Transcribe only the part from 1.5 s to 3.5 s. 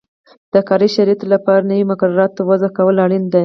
نویو مقرراتو وضعه کول اړین دي.